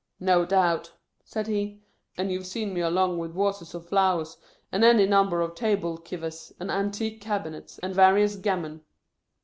"No 0.33 0.45
doubt," 0.45 0.91
said 1.23 1.45
he." 1.45 1.83
And 2.17 2.31
you 2.31 2.39
Ve 2.39 2.45
seen 2.45 2.73
me 2.73 2.81
along 2.81 3.19
with 3.19 3.33
warses 3.35 3.75
of 3.75 3.87
flowers, 3.87 4.35
and 4.71 4.83
any 4.83 5.05
number 5.05 5.41
of 5.41 5.53
table 5.53 5.95
kivers, 5.99 6.51
and 6.59 6.71
antique 6.71 7.21
cabinets, 7.21 7.77
and 7.83 7.93
warious 7.95 8.35
gammon." 8.35 8.81